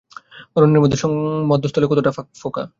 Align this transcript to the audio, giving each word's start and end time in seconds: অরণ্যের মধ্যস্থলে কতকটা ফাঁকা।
অরণ্যের 0.55 0.81
মধ্যস্থলে 1.47 1.85
কতকটা 1.87 2.11
ফাঁকা। 2.41 2.63